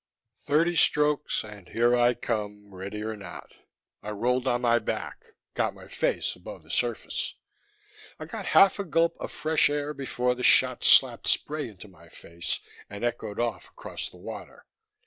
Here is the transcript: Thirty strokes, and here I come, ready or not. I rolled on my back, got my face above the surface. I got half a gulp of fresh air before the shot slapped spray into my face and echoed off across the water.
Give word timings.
Thirty 0.47 0.75
strokes, 0.75 1.43
and 1.43 1.69
here 1.69 1.95
I 1.95 2.15
come, 2.15 2.73
ready 2.73 3.03
or 3.03 3.15
not. 3.15 3.51
I 4.01 4.09
rolled 4.09 4.47
on 4.47 4.61
my 4.61 4.79
back, 4.79 5.25
got 5.53 5.75
my 5.75 5.87
face 5.87 6.35
above 6.35 6.63
the 6.63 6.71
surface. 6.71 7.35
I 8.19 8.25
got 8.25 8.47
half 8.57 8.79
a 8.79 8.83
gulp 8.83 9.15
of 9.19 9.31
fresh 9.31 9.69
air 9.69 9.93
before 9.93 10.33
the 10.33 10.41
shot 10.41 10.83
slapped 10.83 11.27
spray 11.27 11.67
into 11.67 11.87
my 11.87 12.09
face 12.09 12.59
and 12.89 13.03
echoed 13.03 13.39
off 13.39 13.69
across 13.69 14.09
the 14.09 14.17
water. 14.17 14.65